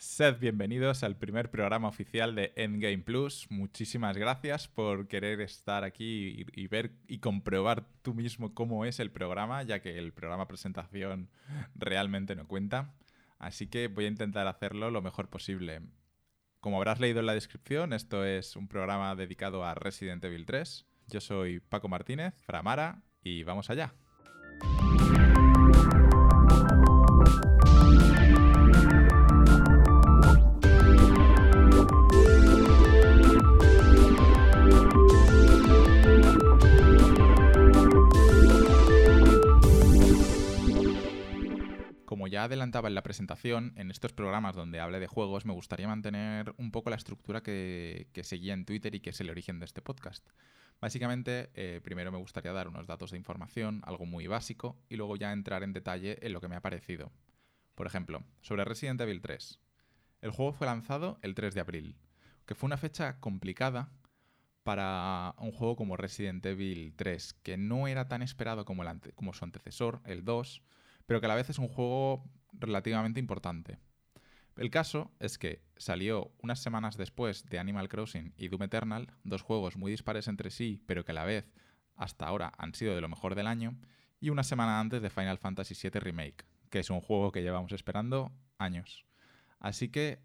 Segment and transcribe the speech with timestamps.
[0.00, 3.46] Sed bienvenidos al primer programa oficial de Endgame Plus.
[3.50, 9.10] Muchísimas gracias por querer estar aquí y, ver y comprobar tú mismo cómo es el
[9.10, 11.28] programa, ya que el programa presentación
[11.74, 12.94] realmente no cuenta.
[13.38, 15.82] Así que voy a intentar hacerlo lo mejor posible.
[16.60, 20.86] Como habrás leído en la descripción, esto es un programa dedicado a Resident Evil 3.
[21.08, 23.92] Yo soy Paco Martínez, Framara, y vamos allá.
[42.50, 46.72] Adelantaba en la presentación, en estos programas donde hable de juegos me gustaría mantener un
[46.72, 49.80] poco la estructura que, que seguía en Twitter y que es el origen de este
[49.80, 50.28] podcast.
[50.80, 55.16] Básicamente, eh, primero me gustaría dar unos datos de información, algo muy básico, y luego
[55.16, 57.12] ya entrar en detalle en lo que me ha parecido.
[57.74, 59.60] Por ejemplo, sobre Resident Evil 3.
[60.22, 61.96] El juego fue lanzado el 3 de abril,
[62.46, 63.92] que fue una fecha complicada
[64.62, 69.34] para un juego como Resident Evil 3, que no era tan esperado como, el como
[69.34, 70.62] su antecesor, el 2,
[71.10, 72.22] pero que a la vez es un juego
[72.52, 73.80] relativamente importante.
[74.56, 79.42] El caso es que salió unas semanas después de Animal Crossing y Doom Eternal, dos
[79.42, 81.50] juegos muy dispares entre sí, pero que a la vez
[81.96, 83.76] hasta ahora han sido de lo mejor del año,
[84.20, 87.72] y una semana antes de Final Fantasy VII Remake, que es un juego que llevamos
[87.72, 89.04] esperando años.
[89.58, 90.20] Así que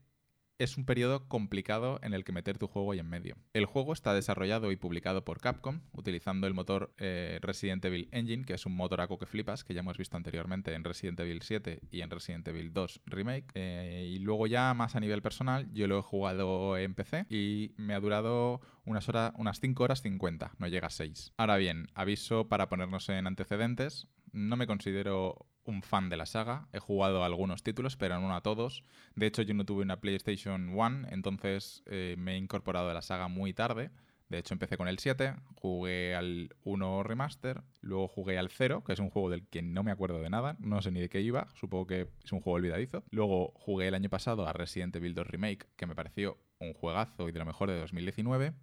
[0.58, 3.36] es un periodo complicado en el que meter tu juego ahí en medio.
[3.54, 8.46] El juego está desarrollado y publicado por Capcom, utilizando el motor eh, Resident Evil Engine,
[8.46, 11.42] que es un motor aco que flipas, que ya hemos visto anteriormente en Resident Evil
[11.42, 13.48] 7 y en Resident Evil 2 Remake.
[13.54, 17.74] Eh, y luego ya más a nivel personal, yo lo he jugado en PC y
[17.78, 21.34] me ha durado unas, horas, unas 5 horas 50, no llega a 6.
[21.38, 26.68] Ahora bien, aviso para ponernos en antecedentes, no me considero un fan de la saga.
[26.72, 28.84] He jugado algunos títulos, pero no a todos.
[29.16, 33.02] De hecho, yo no tuve una PlayStation 1, entonces eh, me he incorporado a la
[33.02, 33.92] saga muy tarde.
[34.30, 38.94] De hecho, empecé con el 7, jugué al 1 Remaster, luego jugué al 0, que
[38.94, 41.22] es un juego del que no me acuerdo de nada, no sé ni de qué
[41.22, 43.04] iba, supongo que es un juego olvidadizo.
[43.12, 47.30] Luego jugué el año pasado a Resident Evil 2 Remake, que me pareció un juegazo
[47.30, 48.54] y de lo mejor de 2019.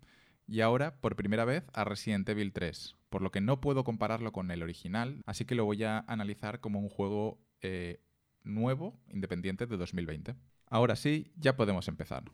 [0.46, 4.32] Y ahora, por primera vez, a Resident Evil 3, por lo que no puedo compararlo
[4.32, 8.00] con el original, así que lo voy a analizar como un juego eh,
[8.42, 10.34] nuevo, independiente de 2020.
[10.66, 12.24] Ahora sí, ya podemos empezar.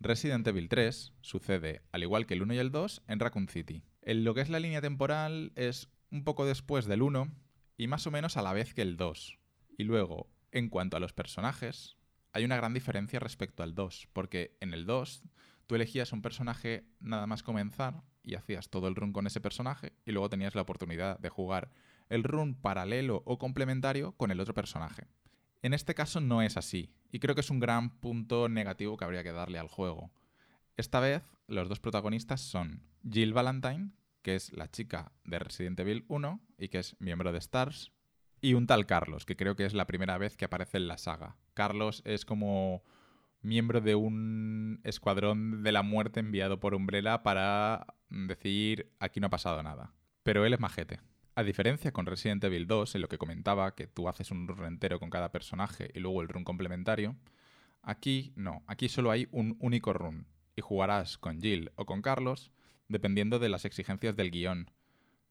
[0.00, 3.82] Resident Evil 3 sucede, al igual que el 1 y el 2, en Raccoon City.
[4.02, 7.32] En lo que es la línea temporal es un poco después del 1
[7.76, 9.38] y más o menos a la vez que el 2.
[9.78, 11.96] Y luego, en cuanto a los personajes,
[12.32, 15.22] hay una gran diferencia respecto al 2, porque en el 2
[15.72, 19.94] tú elegías un personaje nada más comenzar y hacías todo el run con ese personaje
[20.04, 21.70] y luego tenías la oportunidad de jugar
[22.10, 25.06] el run paralelo o complementario con el otro personaje.
[25.62, 29.06] En este caso no es así, y creo que es un gran punto negativo que
[29.06, 30.10] habría que darle al juego.
[30.76, 36.04] Esta vez los dos protagonistas son Jill Valentine, que es la chica de Resident Evil
[36.08, 37.92] 1 y que es miembro de Stars,
[38.42, 40.98] y un tal Carlos, que creo que es la primera vez que aparece en la
[40.98, 41.38] saga.
[41.54, 42.82] Carlos es como
[43.42, 49.30] miembro de un escuadrón de la muerte enviado por Umbrella para decir aquí no ha
[49.30, 49.92] pasado nada.
[50.22, 51.00] Pero él es majete.
[51.34, 54.66] A diferencia con Resident Evil 2, en lo que comentaba que tú haces un run
[54.66, 57.16] entero con cada personaje y luego el run complementario,
[57.82, 62.52] aquí no, aquí solo hay un único run y jugarás con Jill o con Carlos
[62.88, 64.70] dependiendo de las exigencias del guion,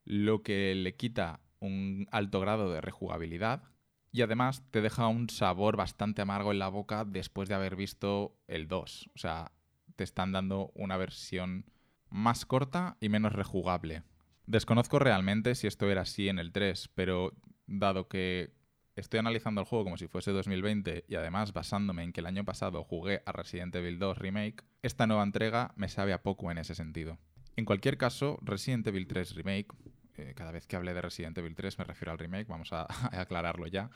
[0.03, 3.70] lo que le quita un alto grado de rejugabilidad
[4.11, 8.35] y además te deja un sabor bastante amargo en la boca después de haber visto
[8.47, 9.09] el 2.
[9.15, 9.51] O sea,
[9.95, 11.65] te están dando una versión
[12.09, 14.03] más corta y menos rejugable.
[14.45, 17.33] Desconozco realmente si esto era así en el 3, pero
[17.67, 18.53] dado que
[18.95, 22.43] estoy analizando el juego como si fuese 2020 y además basándome en que el año
[22.43, 26.57] pasado jugué a Resident Evil 2 Remake, esta nueva entrega me sabe a poco en
[26.57, 27.17] ese sentido.
[27.55, 29.67] En cualquier caso, Resident Evil 3 Remake
[30.17, 32.87] eh, cada vez que hable de Resident Evil 3 me refiero al remake, vamos a,
[33.11, 33.89] aclararlo ya,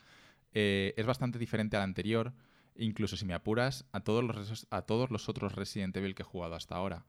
[0.53, 2.33] eh, es bastante diferente al anterior,
[2.75, 6.25] incluso si me apuras, a todos, los, a todos los otros Resident Evil que he
[6.25, 7.05] jugado hasta ahora.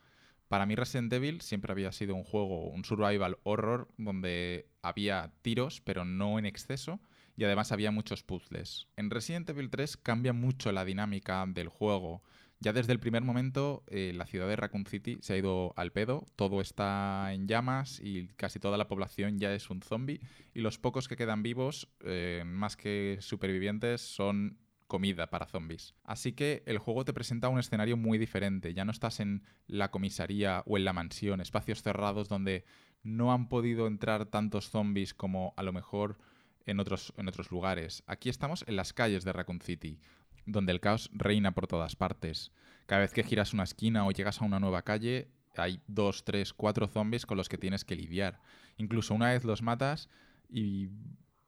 [0.48, 5.80] Para mí Resident Evil siempre había sido un juego, un survival horror, donde había tiros,
[5.80, 7.00] pero no en exceso,
[7.36, 8.86] y además había muchos puzzles.
[8.96, 12.22] En Resident Evil 3 cambia mucho la dinámica del juego.
[12.58, 15.92] Ya desde el primer momento, eh, la ciudad de Raccoon City se ha ido al
[15.92, 20.20] pedo, todo está en llamas y casi toda la población ya es un zombie.
[20.54, 25.94] Y los pocos que quedan vivos, eh, más que supervivientes, son comida para zombies.
[26.04, 28.72] Así que el juego te presenta un escenario muy diferente.
[28.72, 32.64] Ya no estás en la comisaría o en la mansión, espacios cerrados donde
[33.02, 36.18] no han podido entrar tantos zombies como a lo mejor
[36.64, 38.02] en otros, en otros lugares.
[38.06, 40.00] Aquí estamos en las calles de Raccoon City,
[40.46, 42.52] donde el caos reina por todas partes.
[42.86, 46.52] Cada vez que giras una esquina o llegas a una nueva calle, hay dos, tres,
[46.52, 48.40] cuatro zombies con los que tienes que lidiar.
[48.76, 50.08] Incluso una vez los matas
[50.48, 50.88] y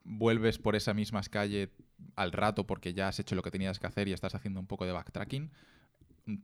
[0.05, 1.71] vuelves por esa misma calle
[2.17, 4.67] al rato porque ya has hecho lo que tenías que hacer y estás haciendo un
[4.67, 5.51] poco de backtracking,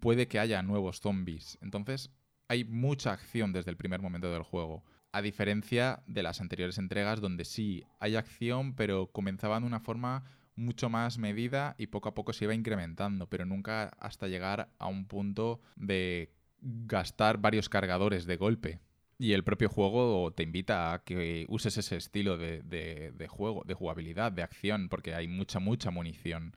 [0.00, 1.58] puede que haya nuevos zombies.
[1.60, 2.10] Entonces,
[2.48, 4.84] hay mucha acción desde el primer momento del juego.
[5.12, 10.24] A diferencia de las anteriores entregas donde sí hay acción, pero comenzaba de una forma
[10.56, 14.86] mucho más medida y poco a poco se iba incrementando, pero nunca hasta llegar a
[14.86, 18.80] un punto de gastar varios cargadores de golpe.
[19.18, 23.74] Y el propio juego te invita a que uses ese estilo de, de, juego, de
[23.74, 26.56] jugabilidad, de acción, porque hay mucha, mucha munición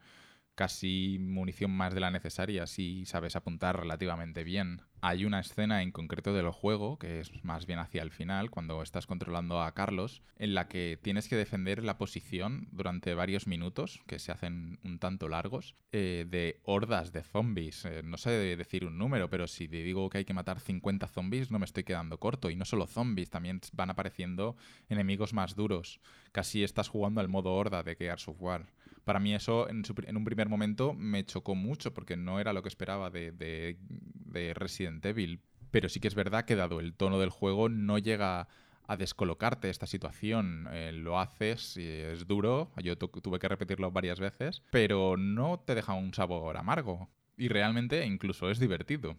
[0.57, 4.81] casi munición más de la necesaria si sabes apuntar relativamente bien.
[5.01, 8.81] Hay una escena en concreto del juego, que es más bien hacia el final, cuando
[8.81, 14.01] estás controlando a Carlos, en la que tienes que defender la posición durante varios minutos,
[14.07, 17.86] que se hacen un tanto largos, eh, de hordas de zombies.
[17.86, 21.07] Eh, no sé decir un número, pero si te digo que hay que matar 50
[21.07, 22.50] zombies, no me estoy quedando corto.
[22.50, 24.57] Y no solo zombies, también van apareciendo
[24.89, 26.01] enemigos más duros.
[26.31, 28.65] Casi estás jugando al modo horda de Gears of War
[29.07, 29.86] para mí eso en,
[30.18, 33.77] un primer momento me chocó mucho porque no era lo que esperaba de,
[34.54, 35.39] Resident Evil.
[35.71, 38.50] Pero sí que es verdad que dado el tono del juego no llega
[38.83, 40.68] a descolocarte esta situación.
[40.74, 45.74] Eh, lo haces y es duro, yo tuve que repetirlo varias veces, pero no te
[45.74, 47.10] deja un sabor amargo.
[47.38, 49.15] Y realmente incluso es divertido.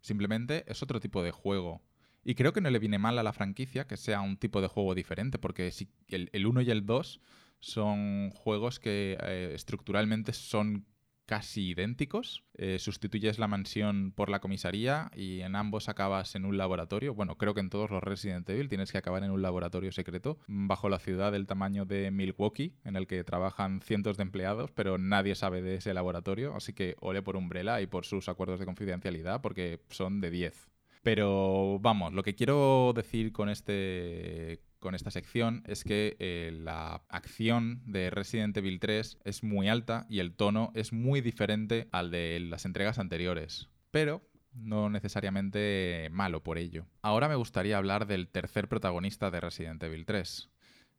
[0.00, 1.80] Simplemente es otro tipo de juego.
[2.24, 4.66] Y creo que no le viene mal a la franquicia que sea un tipo de
[4.66, 7.20] juego diferente, porque si el 1 y el 2
[7.60, 10.86] son juegos que eh, estructuralmente son
[11.28, 12.42] casi idénticos.
[12.54, 17.12] Eh, sustituyes la mansión por la comisaría y en ambos acabas en un laboratorio.
[17.14, 20.38] Bueno, creo que en todos los Resident Evil tienes que acabar en un laboratorio secreto
[20.46, 24.96] bajo la ciudad del tamaño de Milwaukee, en el que trabajan cientos de empleados, pero
[24.96, 26.56] nadie sabe de ese laboratorio.
[26.56, 30.70] Así que ole por Umbrella y por sus acuerdos de confidencialidad, porque son de 10.
[31.02, 37.02] Pero vamos, lo que quiero decir con este con esta sección es que eh, la
[37.08, 42.10] acción de Resident Evil 3 es muy alta y el tono es muy diferente al
[42.10, 43.68] de las entregas anteriores.
[43.90, 44.22] Pero
[44.52, 46.86] no necesariamente malo por ello.
[47.02, 50.50] Ahora me gustaría hablar del tercer protagonista de Resident Evil 3.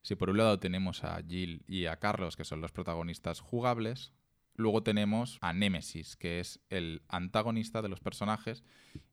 [0.01, 4.13] Si por un lado tenemos a Jill y a Carlos, que son los protagonistas jugables,
[4.55, 8.63] luego tenemos a Nemesis, que es el antagonista de los personajes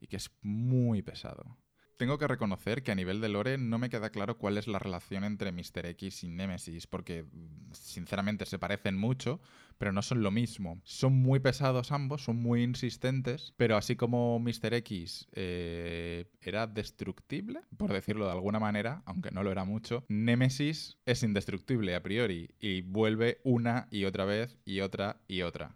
[0.00, 1.56] y que es muy pesado.
[1.96, 4.78] Tengo que reconocer que a nivel de lore no me queda claro cuál es la
[4.78, 5.87] relación entre Mr.
[5.87, 7.25] X y Nemesis, porque
[7.72, 9.40] sinceramente se parecen mucho,
[9.78, 10.78] pero no son lo mismo.
[10.84, 14.75] Son muy pesados ambos, son muy insistentes, pero así como Mr.
[14.75, 20.98] X eh, era destructible, por decirlo de alguna manera, aunque no lo era mucho, Nemesis
[21.06, 25.75] es indestructible a priori y vuelve una y otra vez y otra y otra.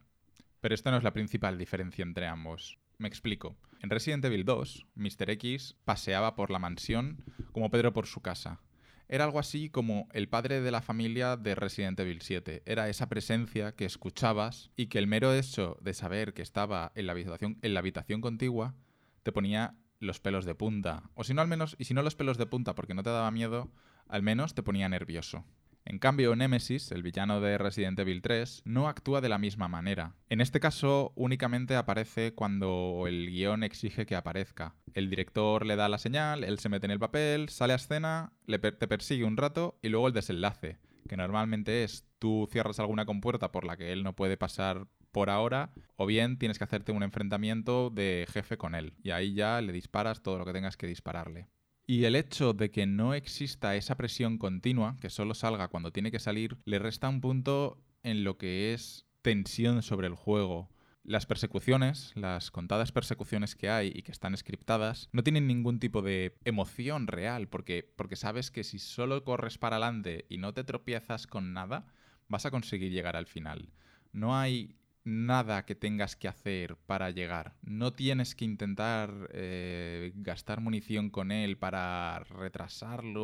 [0.61, 2.79] Pero esta no es la principal diferencia entre ambos.
[3.01, 3.57] Me explico.
[3.81, 5.31] En Resident Evil 2, Mr.
[5.31, 8.61] X paseaba por la mansión como Pedro por su casa.
[9.09, 12.63] Era algo así como el padre de la familia de Resident Evil 7.
[12.67, 17.07] Era esa presencia que escuchabas y que el mero hecho de saber que estaba en
[17.07, 18.75] la habitación, en la habitación contigua
[19.23, 21.05] te ponía los pelos de punta.
[21.15, 23.09] O si no, al menos, y si no los pelos de punta porque no te
[23.09, 23.73] daba miedo,
[24.09, 25.47] al menos te ponía nervioso.
[25.85, 30.15] En cambio, Nemesis, el villano de Resident Evil 3, no actúa de la misma manera.
[30.29, 34.75] En este caso, únicamente aparece cuando el guion exige que aparezca.
[34.95, 38.33] El director le da la señal, él se mete en el papel, sale a escena,
[38.47, 43.51] te persigue un rato y luego el desenlace, que normalmente es tú cierras alguna compuerta
[43.51, 47.03] por la que él no puede pasar por ahora, o bien tienes que hacerte un
[47.03, 50.87] enfrentamiento de jefe con él, y ahí ya le disparas todo lo que tengas que
[50.87, 51.49] dispararle.
[51.91, 56.13] Y el hecho de que no exista esa presión continua, que solo salga cuando tiene
[56.13, 60.71] que salir, le resta un punto en lo que es tensión sobre el juego.
[61.03, 66.01] Las persecuciones, las contadas persecuciones que hay y que están scriptadas, no tienen ningún tipo
[66.01, 70.63] de emoción real, porque, porque sabes que si solo corres para adelante y no te
[70.63, 71.89] tropiezas con nada,
[72.29, 73.73] vas a conseguir llegar al final.
[74.13, 77.55] No hay nada que tengas que hacer para llegar.
[77.63, 83.23] No tienes que intentar eh, gastar munición con él para retrasarlo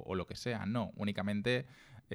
[0.00, 0.66] o, lo que sea.
[0.66, 1.66] No, únicamente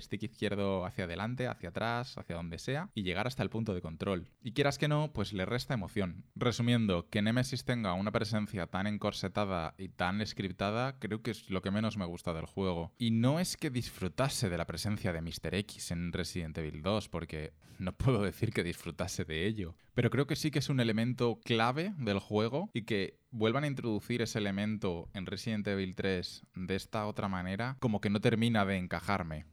[0.02, 3.82] stick izquierdo hacia adelante, hacia atrás, hacia donde sea, y llegar hasta el punto de
[3.82, 4.30] control.
[4.42, 6.26] Y quieras que no, pues le resta emoción.
[6.36, 11.62] Resumiendo, que Nemesis tenga una presencia tan encorsetada y tan scriptada, creo que es lo
[11.62, 12.94] que menos me gusta del juego.
[12.98, 15.56] Y no es que disfrutase de la presencia de Mr.
[15.56, 19.76] X en Resident Evil 2, porque no puedo decir que disfrutase de ello.
[19.94, 23.68] Pero creo que sí que es un elemento clave del juego y que vuelvan a
[23.68, 28.66] introducir ese elemento en Resident Evil 3 de esta otra manera, como que no termina
[28.66, 29.46] de encajarme.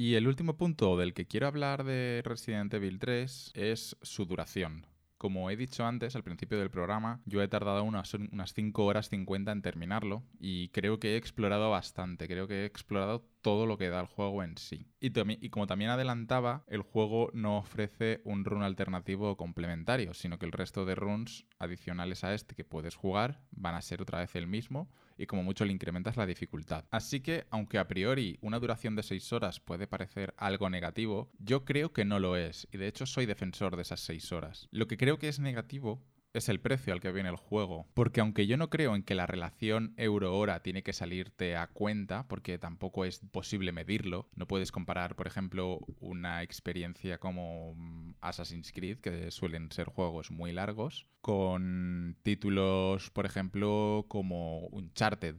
[0.00, 4.86] Y el último punto del que quiero hablar de Resident Evil 3 es su duración.
[5.18, 9.10] Como he dicho antes, al principio del programa, yo he tardado unas, unas 5 horas
[9.10, 13.78] 50 en terminarlo y creo que he explorado bastante, creo que he explorado todo lo
[13.78, 14.86] que da el juego en sí.
[15.00, 20.46] Y, como también adelantaba, el juego no ofrece un run alternativo o complementario, sino que
[20.46, 24.34] el resto de runs adicionales a este que puedes jugar van a ser otra vez
[24.36, 26.84] el mismo y como mucho le incrementas la dificultad.
[26.90, 31.64] Así que, aunque a priori una duración de 6 horas puede parecer algo negativo, yo
[31.64, 34.68] creo que no lo es, y de hecho soy defensor de esas 6 horas.
[34.70, 36.02] Lo que creo que es negativo
[36.32, 37.86] es el precio al que viene el juego.
[37.94, 42.26] Porque aunque yo no creo en que la relación euro-hora tiene que salirte a cuenta,
[42.28, 48.72] porque tampoco es posible medirlo, no puedes comparar, por ejemplo, una experiencia como mm, Assassin's
[48.72, 55.36] Creed, que suelen ser juegos muy largos, con títulos, por ejemplo, como Uncharted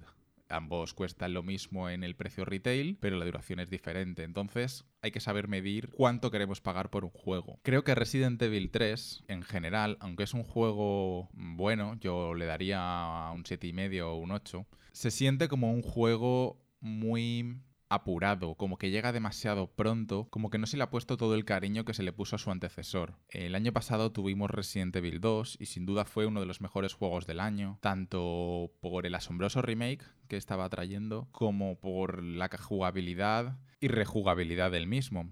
[0.52, 4.24] ambos cuestan lo mismo en el precio retail, pero la duración es diferente.
[4.24, 7.60] Entonces hay que saber medir cuánto queremos pagar por un juego.
[7.64, 13.32] Creo que Resident Evil 3, en general, aunque es un juego bueno, yo le daría
[13.34, 17.58] un 7,5 o un 8, se siente como un juego muy
[17.92, 21.44] apurado, como que llega demasiado pronto, como que no se le ha puesto todo el
[21.44, 23.20] cariño que se le puso a su antecesor.
[23.28, 26.94] El año pasado tuvimos Resident Evil 2 y sin duda fue uno de los mejores
[26.94, 33.60] juegos del año, tanto por el asombroso remake que estaba trayendo, como por la jugabilidad
[33.82, 35.30] y rejugabilidad del mismo.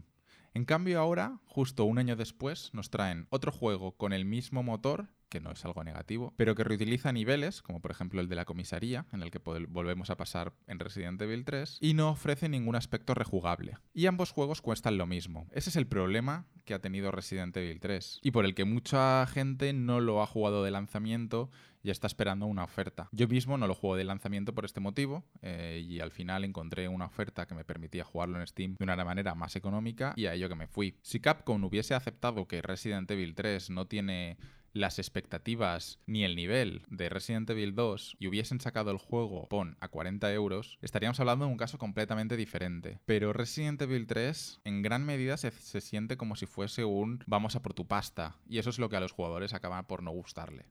[0.53, 5.09] En cambio ahora, justo un año después, nos traen otro juego con el mismo motor
[5.29, 8.45] que no es algo negativo, pero que reutiliza niveles, como por ejemplo el de la
[8.45, 12.75] comisaría, en el que volvemos a pasar en Resident Evil 3, y no ofrece ningún
[12.75, 13.77] aspecto rejugable.
[13.93, 15.47] Y ambos juegos cuestan lo mismo.
[15.51, 19.25] Ese es el problema que ha tenido Resident Evil 3, y por el que mucha
[19.27, 21.49] gente no lo ha jugado de lanzamiento
[21.81, 23.07] y está esperando una oferta.
[23.11, 26.87] Yo mismo no lo juego de lanzamiento por este motivo, eh, y al final encontré
[26.87, 30.33] una oferta que me permitía jugarlo en Steam de una manera más económica, y a
[30.33, 30.97] ello que me fui.
[31.01, 34.37] Si Capcom hubiese aceptado que Resident Evil 3 no tiene
[34.79, 39.75] las expectativas ni el nivel de Resident Evil 2 y hubiesen sacado el juego PON
[39.81, 42.99] a 40 euros, estaríamos hablando de un caso completamente diferente.
[43.05, 47.55] Pero Resident Evil 3 en gran medida se, se siente como si fuese un vamos
[47.55, 50.11] a por tu pasta y eso es lo que a los jugadores acaba por no
[50.11, 50.65] gustarle.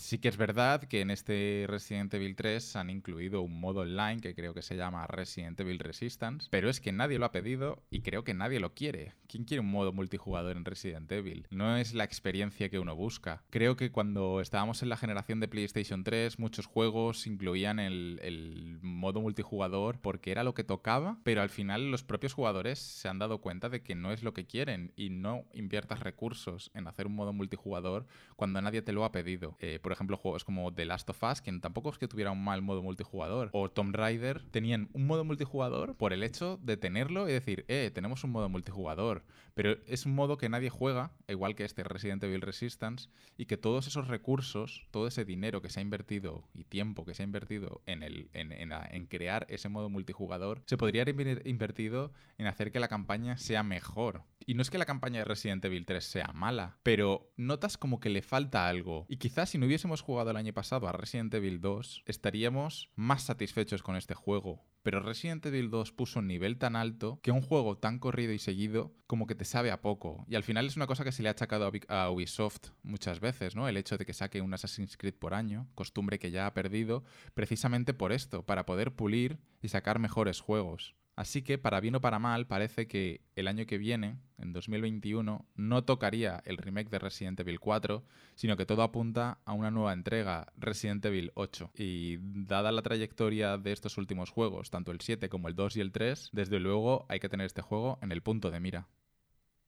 [0.00, 4.22] Sí que es verdad que en este Resident Evil 3 han incluido un modo online
[4.22, 7.82] que creo que se llama Resident Evil Resistance, pero es que nadie lo ha pedido
[7.90, 9.12] y creo que nadie lo quiere.
[9.28, 11.46] ¿Quién quiere un modo multijugador en Resident Evil?
[11.50, 13.44] No es la experiencia que uno busca.
[13.50, 19.20] Creo que cuando estábamos en la generación de PlayStation 3, muchos juegos incluían el, modo
[19.20, 23.42] multijugador porque era lo que tocaba, pero al final los propios jugadores se han dado
[23.42, 27.14] cuenta de que no es lo que quieren y no inviertas recursos en hacer un
[27.14, 29.56] modo multijugador cuando nadie te lo ha pedido.
[29.60, 32.44] Eh, por ejemplo, juegos como The Last of Us, que tampoco es que tuviera un
[32.44, 37.28] mal modo multijugador, o Tomb Raider, tenían un modo multijugador por el hecho de tenerlo
[37.28, 39.24] y decir, eh, tenemos un modo multijugador.
[39.54, 43.56] Pero es un modo que nadie juega, igual que este Resident Evil Resistance, y que
[43.56, 47.26] todos esos recursos, todo ese dinero que se ha invertido y tiempo que se ha
[47.26, 52.70] invertido en, el, en, en crear ese modo multijugador, se podría haber invertido en hacer
[52.70, 54.22] que la campaña sea mejor.
[54.46, 58.00] Y no es que la campaña de Resident Evil 3 sea mala, pero notas como
[58.00, 59.04] que le falta algo.
[59.08, 63.22] Y quizás si no hubiésemos jugado el año pasado a Resident Evil 2, estaríamos más
[63.22, 64.62] satisfechos con este juego.
[64.82, 68.38] Pero Resident Evil 2 puso un nivel tan alto que un juego tan corrido y
[68.38, 70.26] seguido como que te sabe a poco.
[70.28, 73.56] Y al final es una cosa que se le ha achacado a Ubisoft muchas veces,
[73.56, 73.68] ¿no?
[73.68, 77.02] El hecho de que saque un Assassin's Creed por año, costumbre que ya ha perdido,
[77.32, 80.94] precisamente por esto, para poder pulir y sacar mejores juegos.
[81.16, 85.46] Así que, para bien o para mal, parece que el año que viene, en 2021,
[85.54, 88.02] no tocaría el remake de Resident Evil 4,
[88.34, 91.72] sino que todo apunta a una nueva entrega, Resident Evil 8.
[91.76, 95.80] Y dada la trayectoria de estos últimos juegos, tanto el 7 como el 2 y
[95.80, 98.88] el 3, desde luego hay que tener este juego en el punto de mira.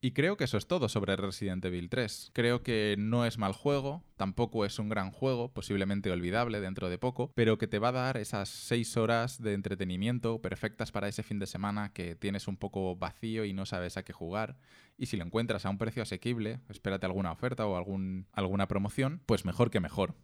[0.04, 2.32] Y creo que eso es todo sobre Resident Evil 3.
[2.32, 6.99] Creo que no es mal juego, tampoco es un gran juego, posiblemente olvidable dentro de
[6.99, 11.23] poco, pero que te va a dar esas 6 horas de entretenimiento perfectas para ese
[11.23, 14.56] fin de semana que tienes un poco vacío y no sabes a qué jugar.
[14.99, 19.23] Y si lo encuentras a un precio asequible, espérate alguna oferta o algún, alguna promoción,
[19.25, 20.16] pues mejor que mejor.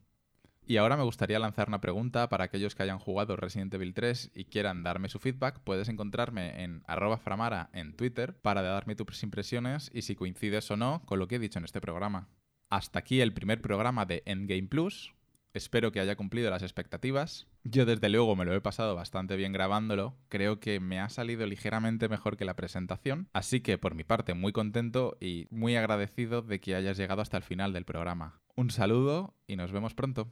[0.71, 4.33] Y ahora me gustaría lanzar una pregunta para aquellos que hayan jugado Resident Evil 3
[4.35, 5.61] y quieran darme su feedback.
[5.61, 6.85] Puedes encontrarme en
[7.25, 11.37] framara en Twitter para darme tus impresiones y si coincides o no con lo que
[11.37, 12.29] he dicho en este programa.
[12.69, 15.15] Hasta aquí el primer programa de Endgame Plus.
[15.55, 17.47] Espero que haya cumplido las expectativas.
[17.65, 20.19] Yo desde luego me lo he pasado bastante bien grabándolo.
[20.29, 23.31] Creo que me ha salido ligeramente mejor que la presentación.
[23.33, 27.39] Así que por mi parte muy contento y muy agradecido de que hayas llegado hasta
[27.39, 28.43] el final del programa.
[28.55, 30.31] Un saludo y nos vemos pronto.